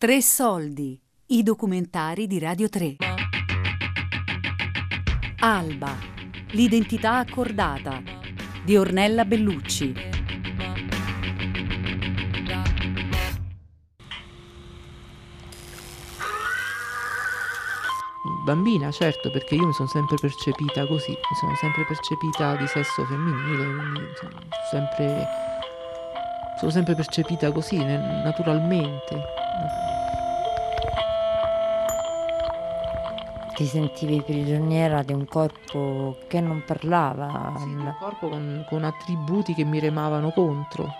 Tre 0.00 0.22
soldi, 0.22 0.96
i 1.26 1.42
documentari 1.42 2.28
di 2.28 2.38
Radio 2.38 2.68
3. 2.68 2.98
Alba, 5.40 5.92
l'identità 6.50 7.16
accordata 7.16 8.00
di 8.64 8.76
Ornella 8.76 9.24
Bellucci. 9.24 9.92
Bambina, 18.44 18.92
certo, 18.92 19.32
perché 19.32 19.56
io 19.56 19.66
mi 19.66 19.72
sono 19.72 19.88
sempre 19.88 20.14
percepita 20.20 20.86
così, 20.86 21.10
mi 21.10 21.36
sono 21.40 21.56
sempre 21.56 21.84
percepita 21.84 22.54
di 22.54 22.68
sesso 22.68 23.04
femminile, 23.04 23.64
quindi 23.64 24.12
sono 24.14 24.40
sempre, 24.70 25.26
sono 26.58 26.72
sempre 26.72 26.96
percepita 26.96 27.52
così, 27.52 27.76
naturalmente. 27.76 29.22
Ti 33.54 33.64
sentivi 33.64 34.20
prigioniera 34.22 35.02
di 35.04 35.12
un 35.12 35.24
corpo 35.24 36.18
che 36.26 36.40
non 36.40 36.64
parlava? 36.64 37.54
Sì, 37.58 37.64
un 37.64 37.94
corpo 37.98 38.28
con, 38.28 38.64
con 38.68 38.82
attributi 38.82 39.54
che 39.54 39.64
mi 39.64 39.78
remavano 39.78 40.32
contro. 40.32 40.92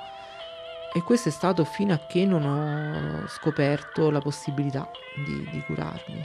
E 0.93 1.03
questo 1.03 1.29
è 1.29 1.33
stato 1.33 1.65
fino 1.65 1.93
a 1.93 1.99
che 2.07 2.25
non 2.25 2.45
ho 2.45 3.27
scoperto 3.27 4.11
la 4.11 4.21
possibilità 4.21 4.89
di, 5.25 5.49
di 5.51 5.61
curarmi. 5.67 6.25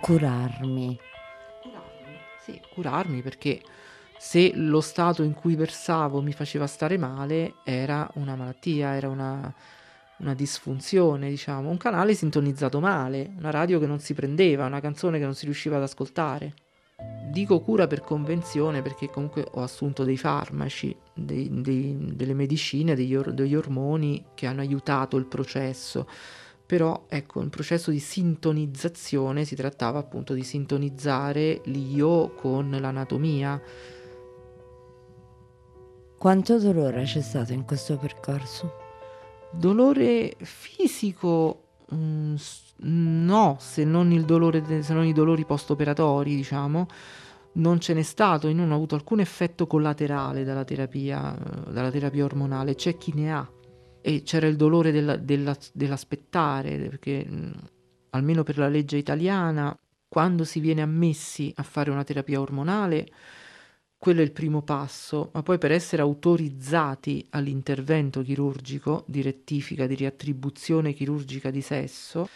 Curarmi? 0.00 0.98
Curarmi, 1.60 2.18
sì, 2.40 2.60
curarmi 2.72 3.20
perché 3.20 3.60
se 4.26 4.52
lo 4.54 4.80
stato 4.80 5.22
in 5.22 5.34
cui 5.34 5.54
versavo 5.54 6.22
mi 6.22 6.32
faceva 6.32 6.66
stare 6.66 6.96
male 6.96 7.56
era 7.62 8.10
una 8.14 8.34
malattia, 8.34 8.96
era 8.96 9.10
una, 9.10 9.54
una 10.16 10.34
disfunzione, 10.34 11.28
diciamo, 11.28 11.68
un 11.68 11.76
canale 11.76 12.14
sintonizzato 12.14 12.80
male, 12.80 13.34
una 13.36 13.50
radio 13.50 13.78
che 13.78 13.86
non 13.86 14.00
si 14.00 14.14
prendeva, 14.14 14.64
una 14.64 14.80
canzone 14.80 15.18
che 15.18 15.26
non 15.26 15.34
si 15.34 15.44
riusciva 15.44 15.76
ad 15.76 15.82
ascoltare. 15.82 16.54
Dico 17.30 17.60
cura 17.60 17.86
per 17.86 18.00
convenzione 18.00 18.80
perché 18.80 19.10
comunque 19.10 19.46
ho 19.48 19.62
assunto 19.62 20.04
dei 20.04 20.16
farmaci, 20.16 20.96
dei, 21.12 21.60
dei, 21.60 21.94
delle 22.14 22.34
medicine, 22.34 22.94
degli, 22.94 23.14
or- 23.14 23.30
degli 23.30 23.54
ormoni 23.54 24.24
che 24.32 24.46
hanno 24.46 24.62
aiutato 24.62 25.18
il 25.18 25.26
processo 25.26 26.08
però 26.66 27.04
ecco, 27.08 27.42
il 27.42 27.50
processo 27.50 27.90
di 27.90 27.98
sintonizzazione 27.98 29.44
si 29.44 29.54
trattava 29.54 29.98
appunto 29.98 30.32
di 30.32 30.42
sintonizzare 30.42 31.60
l'io 31.64 32.30
con 32.30 32.70
l'anatomia. 32.70 33.60
Quanto 36.24 36.58
dolore 36.58 37.02
c'è 37.02 37.20
stato 37.20 37.52
in 37.52 37.66
questo 37.66 37.98
percorso? 37.98 38.72
Dolore 39.52 40.34
fisico 40.38 41.82
mm, 41.94 42.36
no, 42.76 43.56
se 43.60 43.84
non, 43.84 44.24
dolore, 44.24 44.82
se 44.82 44.94
non 44.94 45.04
i 45.04 45.12
dolori 45.12 45.44
post-operatori, 45.44 46.34
diciamo, 46.34 46.86
non 47.56 47.78
ce 47.78 47.92
n'è 47.92 48.00
stato, 48.00 48.48
io 48.48 48.54
non 48.54 48.70
ho 48.70 48.74
avuto 48.74 48.94
alcun 48.94 49.20
effetto 49.20 49.66
collaterale 49.66 50.44
dalla 50.44 50.64
terapia, 50.64 51.36
dalla 51.68 51.90
terapia 51.90 52.24
ormonale, 52.24 52.74
c'è 52.74 52.96
chi 52.96 53.12
ne 53.14 53.30
ha 53.30 53.46
e 54.00 54.22
c'era 54.22 54.46
il 54.46 54.56
dolore 54.56 54.92
della, 54.92 55.16
della, 55.16 55.54
dell'aspettare, 55.74 56.78
perché 56.78 57.22
mh, 57.22 57.52
almeno 58.12 58.44
per 58.44 58.56
la 58.56 58.68
legge 58.68 58.96
italiana, 58.96 59.78
quando 60.08 60.44
si 60.44 60.60
viene 60.60 60.80
ammessi 60.80 61.52
a 61.54 61.62
fare 61.62 61.90
una 61.90 62.02
terapia 62.02 62.40
ormonale, 62.40 63.08
quello 64.04 64.20
è 64.20 64.22
il 64.24 64.32
primo 64.32 64.60
passo, 64.60 65.30
ma 65.32 65.42
poi 65.42 65.56
per 65.56 65.72
essere 65.72 66.02
autorizzati 66.02 67.26
all'intervento 67.30 68.20
chirurgico 68.20 69.02
di 69.06 69.22
rettifica, 69.22 69.86
di 69.86 69.94
riattribuzione 69.94 70.92
chirurgica 70.92 71.50
di 71.50 71.62
sesso, 71.62 72.28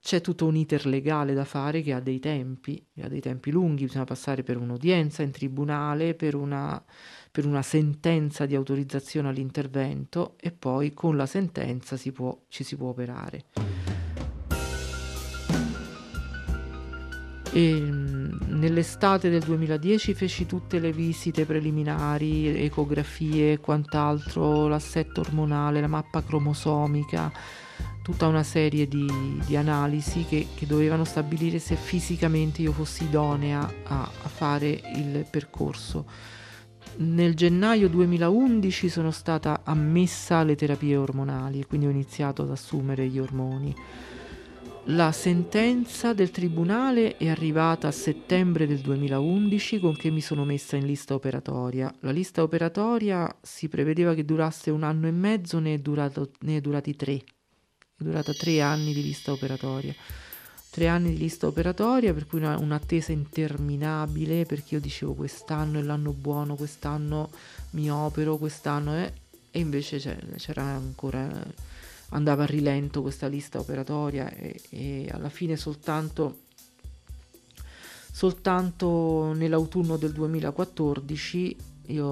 c'è 0.00 0.20
tutto 0.20 0.46
un 0.46 0.56
iter 0.56 0.84
legale 0.84 1.32
da 1.32 1.44
fare 1.44 1.80
che 1.82 1.92
ha 1.92 2.00
dei 2.00 2.18
tempi, 2.18 2.84
ha 3.02 3.06
dei 3.06 3.20
tempi 3.20 3.52
lunghi, 3.52 3.84
bisogna 3.84 4.02
passare 4.02 4.42
per 4.42 4.56
un'udienza 4.56 5.22
in 5.22 5.30
tribunale, 5.30 6.14
per 6.14 6.34
una, 6.34 6.84
per 7.30 7.46
una 7.46 7.62
sentenza 7.62 8.44
di 8.44 8.56
autorizzazione 8.56 9.28
all'intervento 9.28 10.34
e 10.40 10.50
poi 10.50 10.92
con 10.92 11.16
la 11.16 11.26
sentenza 11.26 11.96
si 11.96 12.10
può, 12.10 12.36
ci 12.48 12.64
si 12.64 12.74
può 12.74 12.88
operare. 12.88 13.44
E 17.52 18.16
nell'estate 18.56 19.30
del 19.30 19.42
2010 19.42 20.14
feci 20.14 20.46
tutte 20.46 20.78
le 20.78 20.92
visite 20.92 21.44
preliminari, 21.44 22.64
ecografie 22.64 23.52
e 23.52 23.58
quant'altro, 23.58 24.66
l'assetto 24.66 25.20
ormonale, 25.20 25.80
la 25.80 25.86
mappa 25.86 26.22
cromosomica, 26.22 27.30
tutta 28.02 28.26
una 28.26 28.42
serie 28.42 28.88
di, 28.88 29.06
di 29.44 29.56
analisi 29.56 30.24
che, 30.24 30.48
che, 30.54 30.66
dovevano 30.66 31.04
stabilire 31.04 31.58
se 31.58 31.76
fisicamente 31.76 32.62
io 32.62 32.72
fossi 32.72 33.04
idonea 33.04 33.60
a, 33.84 34.02
a 34.02 34.28
fare 34.28 34.68
il 34.94 35.26
percorso. 35.30 36.06
Nel 36.98 37.34
gennaio 37.34 37.88
2011 37.88 38.88
sono 38.88 39.10
stata 39.10 39.60
ammessa 39.64 40.38
alle 40.38 40.54
terapie 40.54 40.96
ormonali 40.96 41.60
e 41.60 41.66
quindi 41.66 41.86
ho 41.86 41.90
iniziato 41.90 42.42
ad 42.42 42.50
assumere 42.50 43.06
gli 43.06 43.18
ormoni. 43.18 43.74
La 44.90 45.10
sentenza 45.10 46.12
del 46.12 46.30
tribunale 46.30 47.16
è 47.16 47.28
arrivata 47.28 47.88
a 47.88 47.90
settembre 47.90 48.68
del 48.68 48.78
2011 48.78 49.80
con 49.80 49.96
che 49.96 50.10
mi 50.10 50.20
sono 50.20 50.44
messa 50.44 50.76
in 50.76 50.86
lista 50.86 51.12
operatoria. 51.14 51.92
La 52.00 52.12
lista 52.12 52.44
operatoria 52.44 53.36
si 53.42 53.68
prevedeva 53.68 54.14
che 54.14 54.24
durasse 54.24 54.70
un 54.70 54.84
anno 54.84 55.08
e 55.08 55.10
mezzo, 55.10 55.58
ne 55.58 55.74
è, 55.74 55.78
durato, 55.78 56.30
ne 56.42 56.58
è 56.58 56.60
durati 56.60 56.94
tre. 56.94 57.14
È 57.14 58.04
durata 58.04 58.32
tre 58.32 58.60
anni 58.60 58.94
di 58.94 59.02
lista 59.02 59.32
operatoria. 59.32 59.92
Tre 60.70 60.86
anni 60.86 61.10
di 61.10 61.18
lista 61.18 61.48
operatoria, 61.48 62.14
per 62.14 62.28
cui 62.28 62.38
una, 62.38 62.56
un'attesa 62.56 63.10
interminabile, 63.10 64.44
perché 64.44 64.76
io 64.76 64.80
dicevo 64.80 65.14
quest'anno 65.14 65.80
è 65.80 65.82
l'anno 65.82 66.12
buono, 66.12 66.54
quest'anno 66.54 67.30
mi 67.70 67.90
opero, 67.90 68.36
quest'anno 68.36 68.92
è... 68.94 69.12
E 69.50 69.58
invece 69.58 69.98
c'era 70.36 70.62
ancora 70.62 71.28
andava 72.10 72.44
a 72.44 72.46
rilento 72.46 73.02
questa 73.02 73.26
lista 73.26 73.58
operatoria 73.58 74.30
e, 74.30 74.60
e 74.70 75.08
alla 75.10 75.28
fine 75.28 75.56
soltanto, 75.56 76.42
soltanto 78.10 79.32
nell'autunno 79.34 79.96
del 79.96 80.12
2014 80.12 81.56
io 81.86 82.04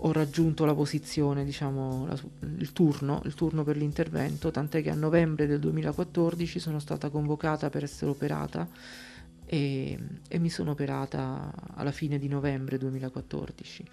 ho 0.00 0.12
raggiunto 0.12 0.64
la 0.64 0.74
posizione, 0.74 1.44
diciamo, 1.44 2.06
la, 2.06 2.16
il, 2.58 2.72
turno, 2.72 3.20
il 3.24 3.34
turno 3.34 3.64
per 3.64 3.76
l'intervento, 3.76 4.50
tant'è 4.50 4.80
che 4.80 4.90
a 4.90 4.94
novembre 4.94 5.46
del 5.46 5.58
2014 5.58 6.60
sono 6.60 6.78
stata 6.78 7.08
convocata 7.10 7.68
per 7.68 7.82
essere 7.82 8.10
operata 8.10 8.68
e, 9.44 9.98
e 10.28 10.38
mi 10.38 10.50
sono 10.50 10.70
operata 10.70 11.52
alla 11.74 11.90
fine 11.90 12.18
di 12.18 12.28
novembre 12.28 12.78
2014. 12.78 13.84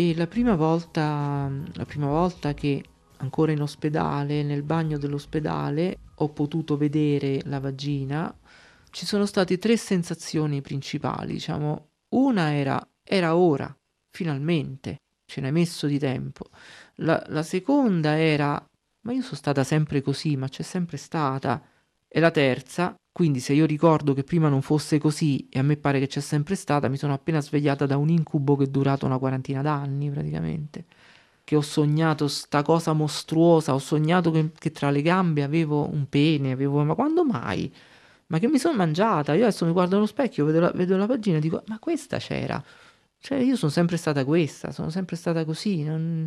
E 0.00 0.14
la 0.14 0.26
prima 0.26 0.56
volta, 0.56 1.46
la 1.74 1.84
prima 1.84 2.06
volta 2.06 2.54
che 2.54 2.82
ancora 3.18 3.52
in 3.52 3.60
ospedale, 3.60 4.42
nel 4.42 4.62
bagno 4.62 4.96
dell'ospedale, 4.96 5.98
ho 6.14 6.30
potuto 6.30 6.78
vedere 6.78 7.42
la 7.44 7.60
vagina, 7.60 8.34
ci 8.88 9.04
sono 9.04 9.26
state 9.26 9.58
tre 9.58 9.76
sensazioni 9.76 10.62
principali, 10.62 11.34
diciamo. 11.34 11.88
Una 12.14 12.54
era, 12.54 12.82
era 13.04 13.36
ora, 13.36 13.70
finalmente, 14.10 15.02
ce 15.26 15.42
n'hai 15.42 15.52
messo 15.52 15.86
di 15.86 15.98
tempo. 15.98 16.46
La, 16.94 17.22
la 17.26 17.42
seconda 17.42 18.18
era, 18.18 18.52
ma 19.02 19.12
io 19.12 19.20
sono 19.20 19.36
stata 19.36 19.64
sempre 19.64 20.00
così, 20.00 20.34
ma 20.34 20.48
c'è 20.48 20.62
sempre 20.62 20.96
stata. 20.96 21.62
E 22.08 22.20
la 22.20 22.30
terza, 22.30 22.94
quindi 23.20 23.40
se 23.40 23.52
io 23.52 23.66
ricordo 23.66 24.14
che 24.14 24.24
prima 24.24 24.48
non 24.48 24.62
fosse 24.62 24.96
così 24.96 25.46
e 25.50 25.58
a 25.58 25.62
me 25.62 25.76
pare 25.76 25.98
che 25.98 26.06
c'è 26.06 26.20
sempre 26.20 26.54
stata, 26.54 26.88
mi 26.88 26.96
sono 26.96 27.12
appena 27.12 27.42
svegliata 27.42 27.84
da 27.84 27.98
un 27.98 28.08
incubo 28.08 28.56
che 28.56 28.64
è 28.64 28.66
durato 28.68 29.04
una 29.04 29.18
quarantina 29.18 29.60
d'anni 29.60 30.08
praticamente. 30.08 30.86
Che 31.44 31.54
ho 31.54 31.60
sognato 31.60 32.28
sta 32.28 32.62
cosa 32.62 32.94
mostruosa, 32.94 33.74
ho 33.74 33.78
sognato 33.78 34.30
che, 34.30 34.52
che 34.58 34.72
tra 34.72 34.90
le 34.90 35.02
gambe 35.02 35.42
avevo 35.42 35.86
un 35.92 36.08
pene, 36.08 36.52
avevo... 36.52 36.82
ma 36.82 36.94
quando 36.94 37.22
mai? 37.22 37.70
Ma 38.28 38.38
che 38.38 38.48
mi 38.48 38.58
sono 38.58 38.74
mangiata? 38.74 39.34
Io 39.34 39.42
adesso 39.42 39.66
mi 39.66 39.72
guardo 39.72 39.96
allo 39.96 40.06
specchio, 40.06 40.46
vedo 40.46 40.60
la, 40.60 40.70
vedo 40.74 40.96
la 40.96 41.06
pagina 41.06 41.36
e 41.36 41.40
dico, 41.40 41.62
ma 41.66 41.78
questa 41.78 42.16
c'era. 42.16 42.64
Cioè 43.18 43.36
io 43.36 43.54
sono 43.54 43.70
sempre 43.70 43.98
stata 43.98 44.24
questa, 44.24 44.72
sono 44.72 44.88
sempre 44.88 45.16
stata 45.16 45.44
così, 45.44 45.82
non 45.82 46.26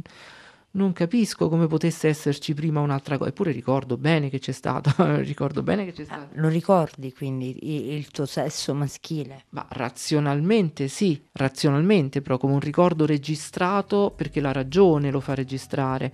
non 0.75 0.93
capisco 0.93 1.49
come 1.49 1.67
potesse 1.67 2.07
esserci 2.07 2.53
prima 2.53 2.79
un'altra 2.79 3.17
cosa. 3.17 3.29
Eppure 3.29 3.51
ricordo 3.51 3.97
bene 3.97 4.29
che 4.29 4.39
c'è 4.39 4.51
stato. 4.51 4.91
ricordo 5.21 5.61
bene 5.61 5.85
che 5.85 5.91
c'è 5.91 6.03
stato. 6.03 6.21
Ah, 6.21 6.39
lo 6.39 6.47
ricordi 6.47 7.13
quindi 7.13 7.93
il, 7.95 8.07
tuo 8.09 8.25
sesso 8.25 8.73
maschile? 8.73 9.45
Ma 9.49 9.65
razionalmente 9.69 10.87
sì, 10.87 11.21
razionalmente, 11.33 12.21
però 12.21 12.37
come 12.37 12.53
un 12.53 12.59
ricordo 12.59 13.05
registrato 13.05 14.13
perché 14.15 14.41
la 14.41 14.51
ragione 14.51 15.11
lo 15.11 15.19
fa 15.19 15.35
registrare. 15.35 16.11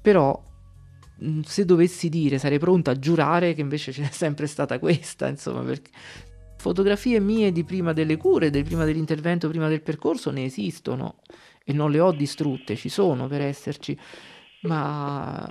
Però 0.00 0.50
se 1.44 1.64
dovessi 1.64 2.08
dire 2.08 2.38
sarei 2.38 2.58
pronta 2.58 2.90
a 2.90 2.98
giurare 2.98 3.54
che 3.54 3.60
invece 3.60 3.92
c'è 3.92 4.08
sempre 4.12 4.46
stata 4.46 4.78
questa, 4.78 5.28
insomma, 5.28 5.62
perché 5.62 5.90
fotografie 6.58 7.18
mie 7.18 7.50
di 7.50 7.64
prima 7.64 7.92
delle 7.92 8.16
cure, 8.16 8.50
di 8.50 8.62
prima 8.62 8.84
dell'intervento, 8.84 9.48
prima 9.48 9.68
del 9.68 9.82
percorso 9.82 10.30
ne 10.30 10.44
esistono 10.44 11.16
e 11.64 11.72
non 11.72 11.90
le 11.90 12.00
ho 12.00 12.12
distrutte, 12.12 12.76
ci 12.76 12.88
sono 12.88 13.26
per 13.26 13.42
esserci. 13.42 13.98
ma 14.62 15.46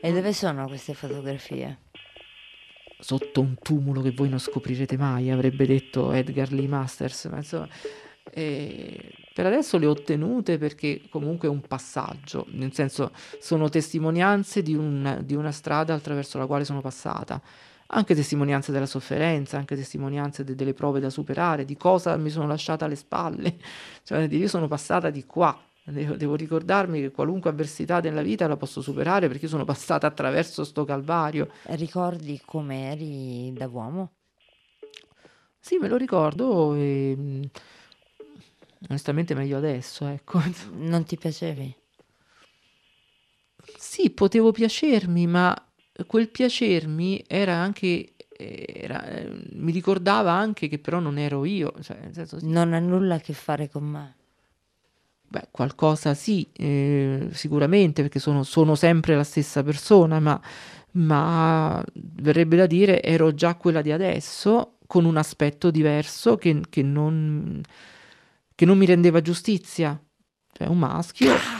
E 0.00 0.12
dove 0.12 0.32
sono 0.32 0.66
queste 0.66 0.94
fotografie? 0.94 1.78
sotto 3.00 3.40
un 3.40 3.56
tumulo 3.60 4.02
che 4.02 4.12
voi 4.12 4.28
non 4.28 4.38
scoprirete 4.38 4.96
mai, 4.96 5.30
avrebbe 5.30 5.66
detto 5.66 6.12
Edgar 6.12 6.52
Lee 6.52 6.68
Masters, 6.68 7.24
ma 7.26 7.38
insomma, 7.38 7.68
eh, 8.32 9.12
per 9.34 9.46
adesso 9.46 9.78
le 9.78 9.86
ho 9.86 9.90
ottenute 9.90 10.58
perché 10.58 11.02
comunque 11.08 11.48
è 11.48 11.50
un 11.50 11.62
passaggio, 11.62 12.46
nel 12.50 12.72
senso 12.72 13.12
sono 13.38 13.68
testimonianze 13.68 14.62
di 14.62 14.74
una, 14.74 15.20
di 15.22 15.34
una 15.34 15.50
strada 15.50 15.94
attraverso 15.94 16.38
la 16.38 16.46
quale 16.46 16.64
sono 16.64 16.80
passata, 16.80 17.40
anche 17.92 18.14
testimonianze 18.14 18.72
della 18.72 18.86
sofferenza, 18.86 19.56
anche 19.56 19.76
testimonianze 19.76 20.44
de- 20.44 20.54
delle 20.54 20.74
prove 20.74 21.00
da 21.00 21.10
superare, 21.10 21.64
di 21.64 21.76
cosa 21.76 22.16
mi 22.16 22.30
sono 22.30 22.46
lasciata 22.46 22.84
alle 22.84 22.96
spalle, 22.96 23.56
cioè 24.04 24.22
io 24.22 24.48
sono 24.48 24.68
passata 24.68 25.10
di 25.10 25.24
qua, 25.24 25.58
Devo, 25.82 26.14
devo, 26.14 26.34
ricordarmi 26.36 27.00
che 27.00 27.10
qualunque 27.10 27.50
avversità 27.50 28.00
della 28.00 28.22
vita 28.22 28.46
la 28.46 28.56
posso 28.56 28.80
superare 28.80 29.26
perché 29.26 29.48
sono 29.48 29.64
passata 29.64 30.06
attraverso 30.06 30.62
sto 30.62 30.84
calvario. 30.84 31.50
Ricordi 31.64 32.40
come 32.44 32.92
eri 32.92 33.52
da 33.54 33.66
uomo? 33.66 34.12
Sì, 35.58 35.78
me 35.78 35.88
lo 35.88 35.96
ricordo 35.96 36.74
e 36.74 37.14
mm, 37.16 37.42
onestamente 38.88 39.34
meglio 39.34 39.56
adesso, 39.56 40.06
ecco. 40.06 40.40
Non 40.74 41.04
ti 41.04 41.16
piacevi? 41.16 41.74
Sì, 43.76 44.10
potevo 44.10 44.52
piacermi, 44.52 45.26
ma 45.26 45.69
quel 46.06 46.28
piacermi 46.28 47.24
era 47.26 47.54
anche 47.54 48.14
era, 48.40 49.04
mi 49.52 49.70
ricordava 49.70 50.32
anche 50.32 50.68
che 50.68 50.78
però 50.78 50.98
non 50.98 51.18
ero 51.18 51.44
io. 51.44 51.74
Cioè, 51.80 51.98
senso, 52.12 52.38
sì. 52.38 52.48
Non 52.48 52.72
ha 52.72 52.78
nulla 52.78 53.16
a 53.16 53.20
che 53.20 53.32
fare 53.32 53.68
con 53.68 53.84
me. 53.84 54.14
Beh, 55.28 55.48
qualcosa 55.50 56.14
sì, 56.14 56.48
eh, 56.56 57.28
sicuramente, 57.32 58.02
perché 58.02 58.18
sono, 58.18 58.42
sono, 58.42 58.74
sempre 58.74 59.14
la 59.14 59.22
stessa 59.22 59.62
persona, 59.62 60.18
ma, 60.18 60.40
ma, 60.92 61.84
verrebbe 61.92 62.56
da 62.56 62.66
dire 62.66 63.00
ero 63.00 63.32
già 63.32 63.54
quella 63.54 63.80
di 63.80 63.92
adesso, 63.92 64.78
con 64.86 65.04
un 65.04 65.16
aspetto 65.16 65.70
diverso 65.70 66.36
che, 66.36 66.62
che, 66.68 66.82
non, 66.82 67.60
che 68.54 68.64
non 68.64 68.76
mi 68.76 68.86
rendeva 68.86 69.20
giustizia. 69.20 70.00
Cioè, 70.52 70.66
un 70.66 70.78
maschio. 70.78 71.59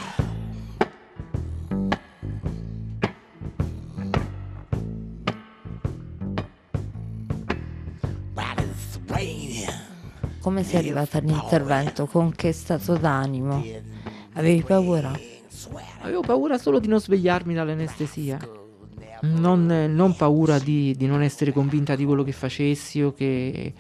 Come 10.41 10.65
sei 10.65 10.79
arrivata 10.79 11.19
all'intervento? 11.19 12.07
Con 12.07 12.33
che 12.35 12.53
stato 12.53 12.97
d'animo? 12.97 13.63
Avevi 14.35 14.63
paura? 14.63 15.13
Avevo 16.01 16.23
paura 16.23 16.57
solo 16.57 16.79
di 16.79 16.89
non 16.89 16.99
svegliarmi 16.99 17.53
dall'anestesia. 17.53 18.39
Non, 19.23 19.67
non 19.67 20.17
paura 20.17 20.59
di, 20.59 20.95
di, 20.97 21.07
non 21.07 21.23
essere 21.23 21.53
convinta 21.53 21.95
di 21.95 22.07
quello 22.07 22.23
che 22.23 22.33
facessi 22.33 23.03
o 23.03 23.13
che, 23.13 23.75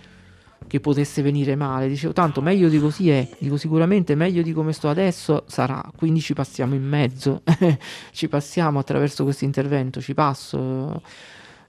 che, 0.66 0.80
potesse 0.80 1.22
venire 1.22 1.56
male. 1.56 1.88
Dicevo, 1.88 2.12
tanto 2.12 2.42
meglio 2.42 2.68
di 2.68 2.78
così 2.78 3.08
è. 3.08 3.26
Dico, 3.38 3.56
sicuramente 3.56 4.14
meglio 4.14 4.42
di 4.42 4.52
come 4.52 4.74
sto 4.74 4.90
adesso 4.90 5.44
sarà. 5.46 5.82
Quindi 5.96 6.20
ci 6.20 6.34
passiamo 6.34 6.74
in 6.74 6.86
mezzo. 6.86 7.40
ci 8.12 8.28
passiamo 8.28 8.78
attraverso 8.78 9.24
questo 9.24 9.46
intervento. 9.46 10.02
Ci 10.02 10.12
passo 10.12 11.00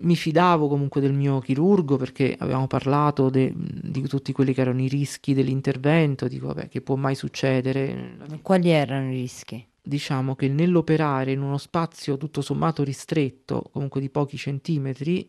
mi 0.01 0.15
fidavo 0.15 0.67
comunque 0.67 1.01
del 1.01 1.13
mio 1.13 1.39
chirurgo 1.39 1.97
perché 1.97 2.35
avevamo 2.39 2.67
parlato 2.67 3.29
de, 3.29 3.53
di 3.55 4.01
tutti 4.07 4.31
quelli 4.31 4.53
che 4.53 4.61
erano 4.61 4.81
i 4.81 4.87
rischi 4.87 5.33
dell'intervento, 5.33 6.27
dico 6.27 6.47
vabbè 6.47 6.67
che 6.67 6.81
può 6.81 6.95
mai 6.95 7.15
succedere. 7.15 8.17
Quali 8.41 8.69
erano 8.69 9.11
i 9.11 9.15
rischi? 9.15 9.65
Diciamo 9.83 10.35
che 10.35 10.47
nell'operare 10.47 11.31
in 11.31 11.41
uno 11.41 11.57
spazio 11.57 12.17
tutto 12.17 12.41
sommato 12.41 12.83
ristretto, 12.83 13.69
comunque 13.71 13.99
di 13.99 14.09
pochi 14.09 14.37
centimetri, 14.37 15.27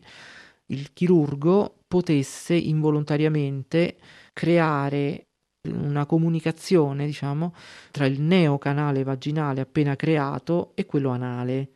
il 0.67 0.93
chirurgo 0.93 1.79
potesse 1.87 2.53
involontariamente 2.53 3.97
creare 4.31 5.27
una 5.69 6.05
comunicazione, 6.05 7.05
diciamo, 7.05 7.53
tra 7.91 8.05
il 8.05 8.21
neocanale 8.21 9.03
vaginale 9.03 9.61
appena 9.61 9.95
creato 9.95 10.71
e 10.75 10.85
quello 10.85 11.09
anale 11.09 11.73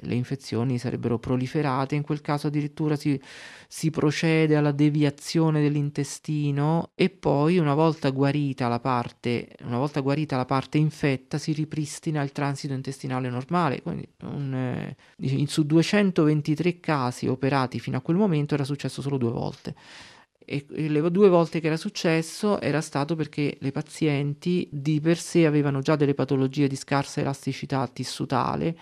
le 0.00 0.14
infezioni 0.14 0.78
sarebbero 0.78 1.18
proliferate, 1.18 1.94
in 1.94 2.02
quel 2.02 2.20
caso 2.20 2.48
addirittura 2.48 2.96
si, 2.96 3.20
si, 3.68 3.90
procede 3.90 4.56
alla 4.56 4.72
deviazione 4.72 5.60
dell'intestino 5.60 6.90
e 6.94 7.10
poi 7.10 7.58
una 7.58 7.74
volta 7.74 8.10
guarita 8.10 8.68
la 8.68 8.80
parte, 8.80 9.48
una 9.62 9.78
volta 9.78 10.00
guarita 10.00 10.36
la 10.36 10.44
parte 10.44 10.78
infetta 10.78 11.38
si 11.38 11.52
ripristina 11.52 12.22
il 12.22 12.32
transito 12.32 12.74
intestinale 12.74 13.28
normale. 13.28 13.82
Quindi 13.82 14.08
un, 14.22 14.54
eh, 14.54 15.46
su 15.46 15.64
223 15.64 16.80
casi 16.80 17.26
operati 17.26 17.80
fino 17.80 17.96
a 17.96 18.00
quel 18.00 18.16
momento 18.16 18.54
era 18.54 18.64
successo 18.64 19.02
solo 19.02 19.16
due 19.16 19.30
volte. 19.30 19.74
E 20.44 20.66
le 20.68 21.10
due 21.10 21.28
volte 21.28 21.60
che 21.60 21.68
era 21.68 21.76
successo 21.76 22.60
era 22.60 22.80
stato 22.80 23.14
perché 23.14 23.56
le 23.60 23.70
pazienti 23.70 24.68
di 24.70 25.00
per 25.00 25.18
sé 25.18 25.46
avevano 25.46 25.80
già 25.80 25.96
delle 25.96 26.14
patologie 26.14 26.66
di 26.66 26.76
scarsa 26.76 27.20
elasticità 27.20 27.86
tissutale 27.86 28.76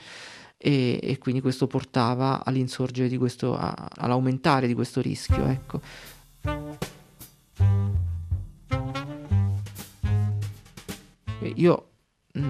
e, 0.62 1.00
e 1.02 1.16
quindi 1.16 1.40
questo 1.40 1.66
portava 1.66 2.44
all'insorgere 2.44 3.08
di 3.08 3.16
questo, 3.16 3.56
a, 3.56 3.74
all'aumentare 3.96 4.66
di 4.66 4.74
questo 4.74 5.00
rischio. 5.00 5.46
Ecco. 5.46 5.80
Io 11.54 11.86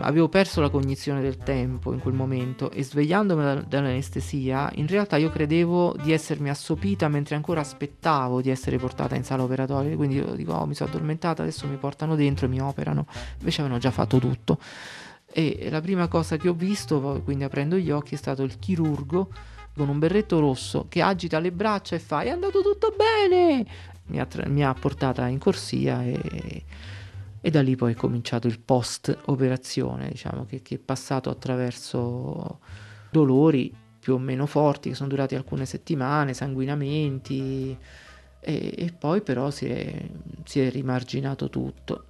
avevo 0.00 0.28
perso 0.28 0.60
la 0.60 0.68
cognizione 0.68 1.20
del 1.22 1.38
tempo 1.38 1.92
in 1.92 2.00
quel 2.00 2.12
momento 2.12 2.70
e 2.70 2.82
svegliandomi 2.82 3.64
dall'anestesia, 3.66 4.70
in 4.74 4.88
realtà 4.88 5.16
io 5.16 5.30
credevo 5.30 5.96
di 6.02 6.12
essermi 6.12 6.50
assopita 6.50 7.08
mentre 7.08 7.36
ancora 7.36 7.60
aspettavo 7.60 8.42
di 8.42 8.50
essere 8.50 8.76
portata 8.76 9.14
in 9.14 9.24
sala 9.24 9.44
operatoria, 9.44 9.94
quindi 9.96 10.16
io 10.16 10.34
dico 10.34 10.52
oh, 10.52 10.66
mi 10.66 10.74
sono 10.74 10.90
addormentata, 10.90 11.42
adesso 11.42 11.66
mi 11.66 11.76
portano 11.76 12.16
dentro 12.16 12.46
e 12.46 12.48
mi 12.48 12.60
operano, 12.60 13.06
invece 13.38 13.60
avevano 13.60 13.80
già 13.80 13.90
fatto 13.90 14.18
tutto. 14.18 14.58
E 15.32 15.68
la 15.70 15.80
prima 15.80 16.08
cosa 16.08 16.36
che 16.36 16.48
ho 16.48 16.54
visto, 16.54 17.20
quindi 17.24 17.44
aprendo 17.44 17.76
gli 17.76 17.90
occhi, 17.90 18.14
è 18.14 18.18
stato 18.18 18.42
il 18.42 18.58
chirurgo 18.58 19.30
con 19.74 19.88
un 19.88 19.98
berretto 19.98 20.40
rosso 20.40 20.86
che 20.88 21.00
agita 21.00 21.38
le 21.38 21.52
braccia 21.52 21.94
e 21.94 22.00
fa: 22.00 22.22
È 22.22 22.28
andato 22.28 22.60
tutto 22.62 22.94
bene! 22.96 23.64
Mi 24.06 24.18
ha, 24.18 24.26
tra- 24.26 24.48
mi 24.48 24.64
ha 24.64 24.74
portata 24.74 25.28
in 25.28 25.38
corsia 25.38 26.02
e, 26.02 26.64
e, 27.40 27.50
da 27.50 27.62
lì 27.62 27.76
poi 27.76 27.92
è 27.92 27.96
cominciato 27.96 28.48
il 28.48 28.58
post 28.58 29.16
operazione, 29.26 30.08
diciamo 30.08 30.44
che, 30.46 30.62
che 30.62 30.74
è 30.74 30.78
passato 30.78 31.30
attraverso 31.30 32.58
dolori 33.10 33.72
più 34.00 34.14
o 34.14 34.18
meno 34.18 34.46
forti 34.46 34.88
che 34.88 34.94
sono 34.96 35.10
durati 35.10 35.36
alcune 35.36 35.64
settimane, 35.64 36.34
sanguinamenti 36.34 37.76
e, 38.40 38.74
e 38.76 38.92
poi 38.98 39.20
però 39.20 39.50
si 39.50 39.66
è, 39.66 40.08
si 40.44 40.60
è 40.60 40.70
rimarginato 40.70 41.48
tutto 41.48 42.06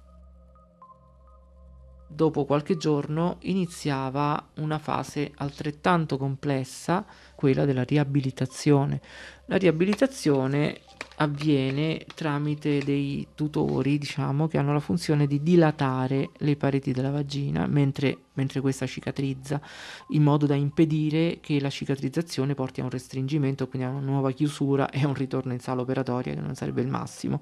dopo 2.13 2.45
qualche 2.45 2.77
giorno 2.77 3.37
iniziava 3.41 4.49
una 4.55 4.77
fase 4.77 5.31
altrettanto 5.35 6.17
complessa, 6.17 7.05
quella 7.35 7.65
della 7.65 7.83
riabilitazione. 7.83 9.01
La 9.45 9.57
riabilitazione 9.57 10.81
avviene 11.17 12.05
tramite 12.15 12.79
dei 12.79 13.27
tutori, 13.35 13.97
diciamo, 13.97 14.47
che 14.47 14.57
hanno 14.57 14.73
la 14.73 14.79
funzione 14.79 15.27
di 15.27 15.41
dilatare 15.41 16.31
le 16.37 16.55
pareti 16.55 16.91
della 16.91 17.11
vagina 17.11 17.67
mentre, 17.67 18.17
mentre 18.33 18.59
questa 18.59 18.87
cicatrizza, 18.87 19.61
in 20.09 20.23
modo 20.23 20.45
da 20.45 20.55
impedire 20.55 21.39
che 21.39 21.59
la 21.59 21.69
cicatrizzazione 21.69 22.55
porti 22.55 22.81
a 22.81 22.83
un 22.83 22.89
restringimento, 22.89 23.67
quindi 23.67 23.87
a 23.87 23.91
una 23.91 23.99
nuova 23.99 24.31
chiusura 24.31 24.89
e 24.89 25.03
a 25.03 25.07
un 25.07 25.13
ritorno 25.13 25.53
in 25.53 25.59
sala 25.59 25.81
operatoria, 25.81 26.33
che 26.33 26.41
non 26.41 26.55
sarebbe 26.55 26.81
il 26.81 26.87
massimo. 26.87 27.41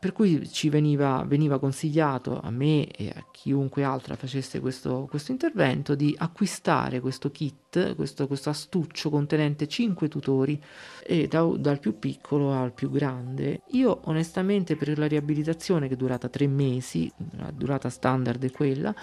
Per 0.00 0.12
cui 0.12 0.48
ci 0.48 0.68
veniva, 0.68 1.24
veniva, 1.26 1.58
consigliato 1.58 2.40
a 2.40 2.50
me 2.50 2.86
e 2.86 3.08
a 3.08 3.24
chiunque 3.32 3.82
altra 3.82 4.14
facesse 4.14 4.60
questo, 4.60 5.06
questo 5.10 5.32
intervento 5.32 5.96
di 5.96 6.14
acquistare 6.16 7.00
questo 7.00 7.32
kit, 7.32 7.96
questo, 7.96 8.28
questo 8.28 8.50
astuccio 8.50 9.10
contenente 9.10 9.66
5 9.66 10.08
tutori, 10.08 10.62
da, 11.28 11.42
dal 11.56 11.80
più 11.80 11.98
piccolo 11.98 12.52
al 12.52 12.72
più 12.72 12.90
grande. 12.90 13.62
Io 13.72 14.02
onestamente 14.04 14.76
per 14.76 14.96
la 14.98 15.06
riabilitazione 15.06 15.88
che 15.88 15.94
è 15.94 15.96
durata 15.96 16.28
3 16.28 16.46
mesi, 16.46 17.10
la 17.36 17.50
durata 17.50 17.88
standard 17.88 18.44
è 18.44 18.50
quella, 18.52 18.94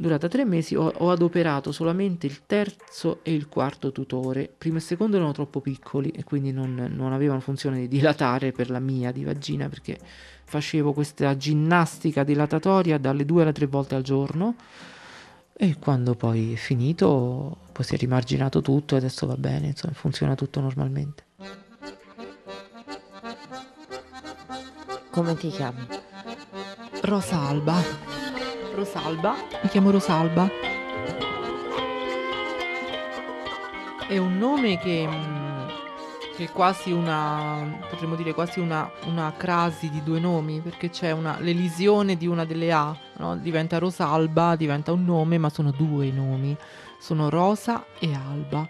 durata 0.00 0.28
tre 0.28 0.46
mesi 0.46 0.74
ho, 0.74 0.90
ho, 0.96 1.10
adoperato 1.10 1.72
solamente 1.72 2.26
il 2.26 2.46
terzo 2.46 3.20
e 3.22 3.34
il 3.34 3.48
quarto 3.48 3.92
tutore. 3.92 4.50
Primo 4.56 4.78
e 4.78 4.80
secondo 4.80 5.16
erano 5.16 5.32
troppo 5.32 5.60
piccoli 5.60 6.08
e 6.08 6.24
quindi 6.24 6.52
non, 6.52 6.90
non 6.90 7.12
avevano 7.12 7.40
funzione 7.40 7.80
di 7.80 7.88
dilatare 7.88 8.50
per 8.50 8.70
la 8.70 8.80
mia 8.80 9.12
di 9.12 9.24
vagina 9.24 9.68
perché 9.68 9.98
facevo 10.50 10.92
questa 10.92 11.36
ginnastica 11.36 12.24
dilatatoria 12.24 12.98
dalle 12.98 13.24
due 13.24 13.42
alle 13.42 13.52
tre 13.52 13.66
volte 13.66 13.94
al 13.94 14.02
giorno 14.02 14.56
e 15.52 15.76
quando 15.78 16.16
poi 16.16 16.54
è 16.54 16.56
finito, 16.56 17.56
poi 17.70 17.84
si 17.84 17.94
è 17.94 17.98
rimarginato 17.98 18.60
tutto 18.60 18.94
e 18.96 18.98
adesso 18.98 19.28
va 19.28 19.36
bene, 19.36 19.68
insomma, 19.68 19.92
funziona 19.94 20.34
tutto 20.34 20.58
normalmente. 20.58 21.24
Come 25.10 25.36
ti 25.36 25.50
chiami? 25.50 25.86
Rosalba. 27.02 27.80
Rosalba? 28.74 29.34
Mi 29.62 29.68
chiamo 29.68 29.92
Rosalba. 29.92 30.48
È 34.08 34.16
un 34.16 34.36
nome 34.36 34.78
che 34.78 35.06
mm, 35.06 35.49
mm, 36.40 36.46
che 36.46 36.46
è 36.46 36.52
quasi 36.52 36.90
una, 36.90 37.78
potremmo 37.88 38.14
dire 38.14 38.32
quasi 38.32 38.60
una, 38.60 38.90
una 39.06 39.32
crasi 39.36 39.90
di 39.90 40.02
due 40.02 40.20
nomi, 40.20 40.60
perché 40.60 40.90
c'è 40.90 41.10
una, 41.10 41.38
l'elisione 41.38 42.16
di 42.16 42.26
una 42.26 42.44
delle 42.44 42.72
A, 42.72 42.96
no? 43.18 43.36
diventa 43.36 43.78
Rosalba, 43.78 44.56
diventa 44.56 44.92
un 44.92 45.04
nome, 45.04 45.38
ma 45.38 45.50
sono 45.50 45.70
due 45.70 46.06
i 46.06 46.12
nomi, 46.12 46.56
sono 46.98 47.28
Rosa 47.28 47.84
e 47.98 48.14
Alba 48.14 48.68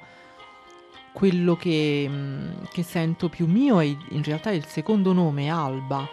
quello 1.12 1.56
che, 1.56 2.06
mm, 2.08 2.50
che, 2.70 2.82
sento 2.82 3.28
più 3.28 3.46
mio 3.46 3.80
è 3.80 3.84
in 3.84 4.22
realtà 4.22 4.50
il 4.50 4.64
secondo 4.66 5.12
nome, 5.12 5.50
Alba. 5.50 6.08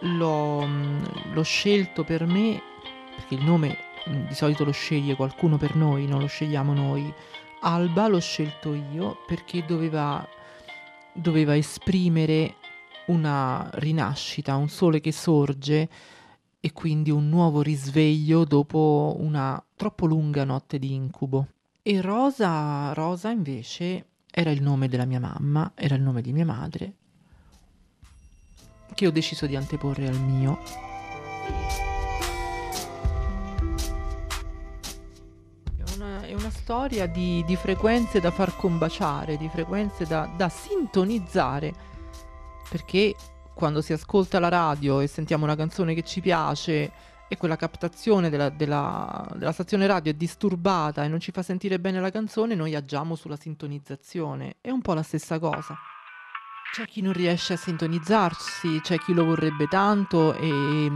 L'ho, 0.00 0.66
mm, 0.66 1.04
l'ho, 1.32 1.42
scelto 1.42 2.04
per 2.04 2.26
me, 2.26 2.60
perché 3.16 3.34
il 3.34 3.44
nome 3.44 3.78
mm, 4.08 4.26
di 4.26 4.34
solito 4.34 4.64
lo 4.64 4.72
sceglie 4.72 5.16
qualcuno 5.16 5.56
per 5.56 5.74
noi, 5.74 6.06
non 6.06 6.20
lo 6.20 6.26
scegliamo 6.26 6.74
noi. 6.74 7.12
Alba 7.60 8.08
l'ho 8.08 8.20
scelto 8.20 8.74
io 8.74 9.22
perché 9.26 9.64
doveva, 9.66 10.26
doveva 11.14 11.56
esprimere 11.56 12.56
una 13.06 13.68
rinascita, 13.74 14.56
un 14.56 14.68
sole 14.68 15.00
che 15.00 15.12
sorge 15.12 15.88
e 16.60 16.72
quindi 16.72 17.10
un 17.10 17.28
nuovo 17.28 17.60
risveglio 17.60 18.44
dopo 18.44 19.16
una 19.18 19.62
troppo 19.76 20.06
lunga 20.06 20.44
notte 20.44 20.78
di 20.78 20.94
incubo. 20.94 21.48
E 21.82 22.00
Rosa, 22.00 22.92
Rosa 22.94 23.30
invece 23.30 24.06
era 24.30 24.50
il 24.50 24.62
nome 24.62 24.88
della 24.88 25.04
mia 25.04 25.20
mamma, 25.20 25.72
era 25.74 25.94
il 25.94 26.02
nome 26.02 26.22
di 26.22 26.32
mia 26.32 26.46
madre, 26.46 26.94
che 28.94 29.06
ho 29.06 29.10
deciso 29.10 29.46
di 29.46 29.56
anteporre 29.56 30.08
al 30.08 30.18
mio. 30.18 30.58
Storia 36.64 37.06
di, 37.06 37.44
di, 37.44 37.56
frequenze 37.56 38.20
da 38.20 38.30
far 38.30 38.56
combaciare, 38.56 39.36
di 39.36 39.50
frequenze 39.50 40.06
da, 40.06 40.32
da 40.34 40.48
sintonizzare, 40.48 41.74
perché 42.70 43.14
quando 43.54 43.82
si 43.82 43.92
ascolta 43.92 44.38
la 44.38 44.48
radio 44.48 45.00
e 45.00 45.06
sentiamo 45.06 45.44
una 45.44 45.56
canzone 45.56 45.92
che 45.92 46.02
ci 46.04 46.22
piace, 46.22 46.90
e 47.28 47.36
quella 47.36 47.56
captazione 47.56 48.30
della, 48.30 48.48
della, 48.48 49.26
della, 49.34 49.52
stazione 49.52 49.86
radio 49.86 50.12
è 50.12 50.14
disturbata 50.14 51.04
e 51.04 51.08
non 51.08 51.20
ci 51.20 51.32
fa 51.32 51.42
sentire 51.42 51.78
bene 51.78 52.00
la 52.00 52.10
canzone, 52.10 52.54
noi 52.54 52.74
agiamo 52.74 53.14
sulla 53.14 53.36
sintonizzazione. 53.36 54.56
È 54.62 54.70
un 54.70 54.80
po' 54.80 54.94
la 54.94 55.02
stessa 55.02 55.38
cosa. 55.38 55.76
C'è 56.72 56.86
chi 56.86 57.02
non 57.02 57.12
riesce 57.12 57.52
a 57.52 57.58
sintonizzarsi, 57.58 58.80
c'è 58.80 58.98
chi 58.98 59.12
lo 59.12 59.26
vorrebbe 59.26 59.66
tanto 59.66 60.34
e, 60.34 60.90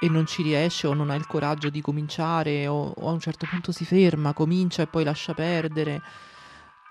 e 0.00 0.08
non 0.08 0.26
ci 0.26 0.42
riesce 0.42 0.86
o 0.86 0.94
non 0.94 1.10
ha 1.10 1.14
il 1.14 1.26
coraggio 1.26 1.70
di 1.70 1.80
cominciare 1.80 2.66
o, 2.66 2.94
o, 2.96 3.08
a 3.08 3.12
un 3.12 3.20
certo 3.20 3.46
punto 3.48 3.72
si 3.72 3.84
ferma, 3.84 4.32
comincia 4.32 4.82
e 4.82 4.86
poi 4.86 5.04
lascia 5.04 5.34
perdere. 5.34 6.00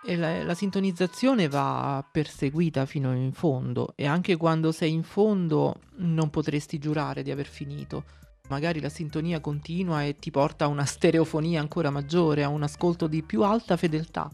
La, 0.04 0.44
la 0.44 0.54
sintonizzazione 0.54 1.48
va 1.48 2.06
perseguita 2.10 2.86
fino 2.86 3.14
in 3.14 3.34
fondo 3.34 3.94
e 3.96 4.06
anche 4.06 4.38
quando 4.38 4.72
sei 4.72 4.94
in 4.94 5.04
fondo 5.04 5.82
non 5.98 6.30
potresti 6.30 6.78
giurare 6.78 7.24
di 7.24 7.32
aver 7.32 7.48
finito 7.48 8.04
magari 8.48 8.80
la 8.80 8.90
sintonia 8.90 9.40
continua 9.40 10.04
e 10.04 10.16
ti 10.16 10.32
porta 10.32 10.66
a 10.66 10.70
una 10.70 10.86
stereofonia 10.86 11.60
ancora 11.60 11.90
maggiore, 11.90 12.44
a 12.44 12.50
un 12.50 12.64
ascolto 12.64 13.08
di 13.08 13.24
più 13.24 13.44
alta 13.44 13.78
fedeltà. 13.78 14.30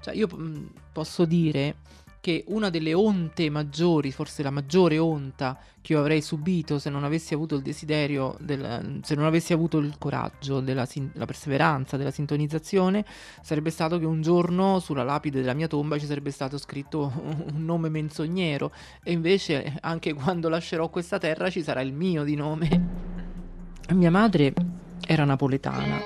Cioè 0.00 0.14
io 0.14 0.28
mh, 0.28 0.42
mm, 0.42 0.66
posso 0.92 1.24
dire 1.24 1.76
che 2.22 2.44
una 2.46 2.70
delle 2.70 2.94
onte 2.94 3.50
maggiori, 3.50 4.12
forse 4.12 4.44
la 4.44 4.50
maggiore 4.50 4.96
onta 4.96 5.58
che 5.80 5.92
io 5.92 5.98
avrei 5.98 6.22
subito 6.22 6.78
se 6.78 6.88
non 6.88 7.02
avessi 7.02 7.34
avuto 7.34 7.56
il 7.56 7.62
desiderio, 7.62 8.36
del, 8.38 9.00
se 9.02 9.16
non 9.16 9.24
avessi 9.24 9.52
avuto 9.52 9.78
il 9.78 9.96
coraggio, 9.98 10.60
della 10.60 10.86
la 11.14 11.24
perseveranza, 11.24 11.96
della 11.96 12.12
sintonizzazione, 12.12 13.04
sarebbe 13.42 13.70
stato 13.70 13.98
che 13.98 14.06
un 14.06 14.22
giorno 14.22 14.78
sulla 14.78 15.02
lapide 15.02 15.40
della 15.40 15.52
mia 15.52 15.66
tomba 15.66 15.98
ci 15.98 16.06
sarebbe 16.06 16.30
stato 16.30 16.58
scritto 16.58 17.10
un 17.52 17.64
nome 17.64 17.88
menzognero 17.88 18.70
e 19.02 19.10
invece 19.10 19.78
anche 19.80 20.14
quando 20.14 20.48
lascerò 20.48 20.90
questa 20.90 21.18
terra 21.18 21.50
ci 21.50 21.60
sarà 21.60 21.80
il 21.80 21.92
mio 21.92 22.22
di 22.22 22.36
nome. 22.36 22.88
Mia 23.94 24.12
madre 24.12 24.54
era 25.04 25.24
napoletana 25.24 25.98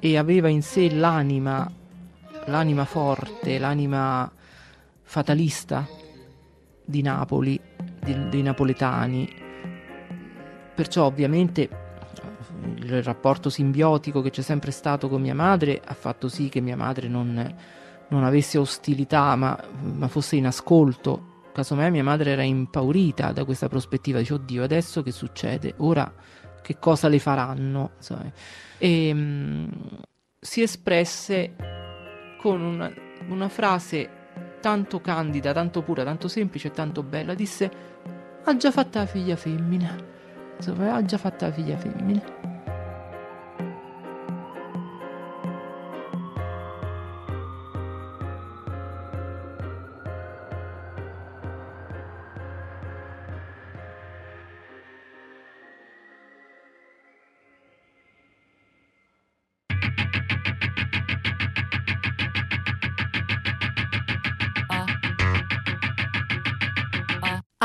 e 0.00 0.18
aveva 0.18 0.48
in 0.48 0.62
sé 0.62 0.92
l'anima, 0.92 1.70
l'anima 2.46 2.84
forte, 2.84 3.56
l'anima 3.60 4.28
fatalista 5.14 5.86
di 6.84 7.00
Napoli, 7.00 7.60
di, 8.02 8.28
dei 8.30 8.42
napoletani. 8.42 9.32
Perciò 10.74 11.04
ovviamente 11.04 11.68
il 12.78 13.00
rapporto 13.00 13.48
simbiotico 13.48 14.22
che 14.22 14.30
c'è 14.30 14.42
sempre 14.42 14.72
stato 14.72 15.08
con 15.08 15.22
mia 15.22 15.34
madre 15.34 15.80
ha 15.84 15.94
fatto 15.94 16.26
sì 16.26 16.48
che 16.48 16.60
mia 16.60 16.76
madre 16.76 17.06
non, 17.06 17.54
non 18.08 18.24
avesse 18.24 18.58
ostilità 18.58 19.36
ma, 19.36 19.56
ma, 19.82 20.08
fosse 20.08 20.34
in 20.34 20.46
ascolto. 20.46 21.42
Casomai 21.52 21.92
mia 21.92 22.02
madre 22.02 22.32
era 22.32 22.42
impaurita 22.42 23.30
da 23.30 23.44
questa 23.44 23.68
prospettiva, 23.68 24.18
dice 24.18 24.34
oddio 24.34 24.64
adesso 24.64 25.04
che 25.04 25.12
succede? 25.12 25.74
Ora 25.76 26.12
che 26.60 26.80
cosa 26.80 27.06
le 27.06 27.20
faranno. 27.20 27.92
E, 28.78 29.10
um, 29.12 29.70
si 30.40 30.60
espresse 30.60 31.54
con 32.40 32.60
una, 32.60 32.92
una 33.28 33.48
frase 33.48 34.22
tanto 34.64 34.98
candida, 35.02 35.52
tanto 35.52 35.82
pura, 35.82 36.04
tanto 36.04 36.26
semplice 36.26 36.68
e 36.68 36.70
tanto 36.70 37.02
bella. 37.02 37.34
Disse: 37.34 37.70
Ha 38.44 38.56
già 38.56 38.70
fatta 38.70 39.00
la 39.00 39.06
figlia 39.06 39.36
femmina. 39.36 39.94
Insomma, 40.56 40.94
ha 40.94 41.04
già 41.04 41.18
fatta 41.18 41.48
la 41.48 41.52
figlia 41.52 41.76
femmina. 41.76 42.22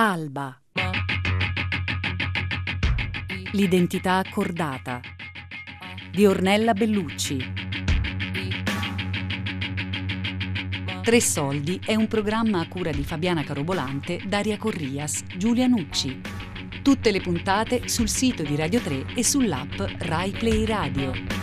Alba. 0.01 0.57
L'identità 3.51 4.15
accordata 4.15 5.01
di 6.09 6.25
Ornella 6.25 6.71
Bellucci. 6.71 7.53
Tre 11.03 11.19
soldi 11.19 11.81
è 11.85 11.95
un 11.95 12.07
programma 12.07 12.61
a 12.61 12.67
cura 12.69 12.91
di 12.91 13.03
Fabiana 13.03 13.43
Carobolante, 13.43 14.21
Daria 14.25 14.55
Corrias, 14.55 15.21
Giulia 15.35 15.67
Nucci. 15.67 16.21
Tutte 16.81 17.11
le 17.11 17.19
puntate 17.19 17.89
sul 17.89 18.07
sito 18.07 18.43
di 18.43 18.55
Radio 18.55 18.79
3 18.79 19.15
e 19.15 19.23
sull'app 19.25 19.81
Rai 19.97 20.31
Play 20.31 20.63
Radio. 20.63 21.38